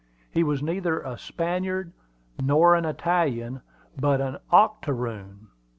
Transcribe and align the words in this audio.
He 0.31 0.41
was 0.43 0.63
neither 0.63 1.01
a 1.01 1.15
Spaniard 1.15 1.91
nor 2.41 2.73
an 2.73 2.85
Italian, 2.85 3.61
but 3.95 4.19
an 4.19 4.37
octoroon. 4.51 5.49